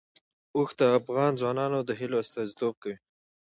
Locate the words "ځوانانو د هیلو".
1.39-2.21